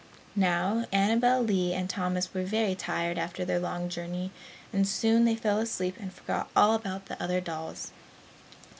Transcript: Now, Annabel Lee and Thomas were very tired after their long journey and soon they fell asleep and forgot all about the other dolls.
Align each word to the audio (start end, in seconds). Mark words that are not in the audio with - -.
Now, 0.35 0.87
Annabel 0.91 1.43
Lee 1.43 1.73
and 1.73 1.87
Thomas 1.87 2.33
were 2.33 2.41
very 2.41 2.73
tired 2.73 3.19
after 3.19 3.45
their 3.45 3.59
long 3.59 3.87
journey 3.87 4.31
and 4.73 4.87
soon 4.87 5.25
they 5.25 5.35
fell 5.35 5.59
asleep 5.59 5.95
and 5.99 6.11
forgot 6.11 6.49
all 6.55 6.73
about 6.73 7.05
the 7.05 7.21
other 7.21 7.39
dolls. 7.39 7.91